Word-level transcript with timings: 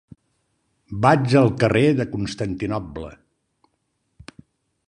Vaig 1.05 1.35
al 1.41 1.51
carrer 1.63 1.85
de 1.99 2.07
Constantinoble. 2.15 3.13